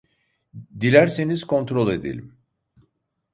Dilerseniz 0.79 1.43
kontrol 1.43 1.87
edelim 1.91 2.33